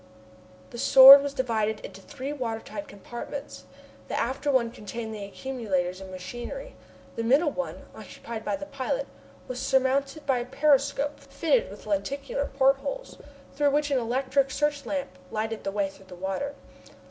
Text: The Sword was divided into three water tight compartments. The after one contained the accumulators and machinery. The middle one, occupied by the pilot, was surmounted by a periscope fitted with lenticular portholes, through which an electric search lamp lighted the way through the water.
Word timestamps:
The 0.71 0.79
Sword 0.79 1.21
was 1.21 1.31
divided 1.31 1.79
into 1.81 2.01
three 2.01 2.33
water 2.33 2.59
tight 2.59 2.87
compartments. 2.87 3.65
The 4.07 4.19
after 4.19 4.49
one 4.51 4.71
contained 4.71 5.13
the 5.13 5.23
accumulators 5.25 6.01
and 6.01 6.09
machinery. 6.09 6.75
The 7.15 7.23
middle 7.23 7.51
one, 7.51 7.85
occupied 7.93 8.43
by 8.43 8.55
the 8.55 8.65
pilot, 8.65 9.05
was 9.47 9.59
surmounted 9.59 10.25
by 10.25 10.39
a 10.39 10.45
periscope 10.47 11.19
fitted 11.19 11.69
with 11.69 11.85
lenticular 11.85 12.47
portholes, 12.47 13.19
through 13.53 13.69
which 13.69 13.91
an 13.91 13.99
electric 13.99 14.49
search 14.49 14.87
lamp 14.87 15.19
lighted 15.29 15.63
the 15.63 15.71
way 15.71 15.87
through 15.87 16.05
the 16.05 16.15
water. 16.15 16.55